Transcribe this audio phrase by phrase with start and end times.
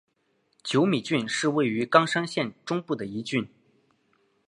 [0.63, 3.47] 久米郡是位于冈山县中部的一郡。